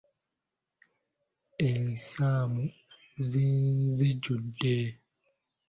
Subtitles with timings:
[1.69, 2.63] Ensaamu
[3.29, 4.75] zinzijjudde.